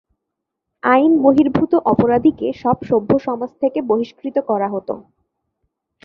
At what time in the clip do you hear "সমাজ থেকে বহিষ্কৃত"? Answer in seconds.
3.19-4.37